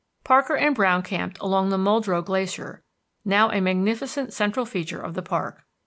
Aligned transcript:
Parker 0.23 0.55
and 0.57 0.73
Browne 0.73 1.03
camped 1.03 1.37
along 1.39 1.69
the 1.69 1.77
Muldrow 1.77 2.25
Glacier, 2.25 2.81
now 3.23 3.51
a 3.51 3.61
magnificent 3.61 4.33
central 4.33 4.65
feature 4.65 4.99
of 4.99 5.13
the 5.13 5.21
park. 5.21 5.61